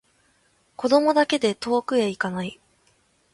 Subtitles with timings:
[0.77, 2.59] 子供だけで遠くへいかない